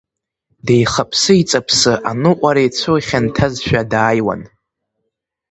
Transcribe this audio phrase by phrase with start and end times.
[0.65, 4.41] Деихаԥсы-еиҵаԥсы, аныҟуара ицәыхьанҭазшәа дааиуан.